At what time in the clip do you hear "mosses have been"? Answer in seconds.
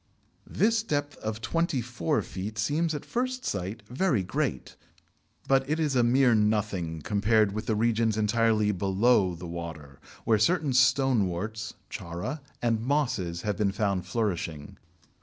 12.81-13.71